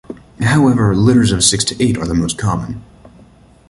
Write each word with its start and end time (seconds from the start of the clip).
However, 0.41 0.95
litters 0.95 1.31
of 1.31 1.43
six 1.43 1.63
to 1.65 1.75
eight 1.79 1.95
are 1.95 2.07
the 2.07 2.15
most 2.15 2.35
common. 2.35 2.81